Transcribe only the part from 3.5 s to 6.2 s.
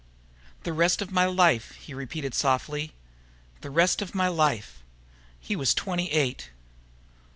"The rest of my life!" He was twenty